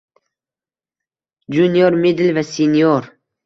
Junior, 1.57 1.95
middle 2.07 2.33
va 2.41 2.49
senior 2.57 3.11